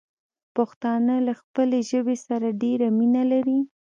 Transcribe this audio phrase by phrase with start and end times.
[0.55, 3.59] پښتانه له خپلې ژبې سره ډېره مينه لري.